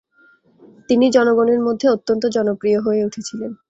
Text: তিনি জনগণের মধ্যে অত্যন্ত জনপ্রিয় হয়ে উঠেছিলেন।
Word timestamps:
তিনি 0.89 1.05
জনগণের 1.09 1.59
মধ্যে 1.59 1.87
অত্যন্ত 1.89 2.23
জনপ্রিয় 2.27 2.79
হয়ে 2.79 3.05
উঠেছিলেন। 3.05 3.51